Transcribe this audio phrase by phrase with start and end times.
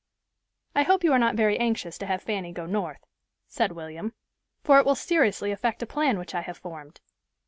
[0.73, 3.05] "I hope you are not very anxious to have Fanny go North,"
[3.47, 4.15] said William;
[4.63, 6.99] "for it will seriously affect a plan which I have formed."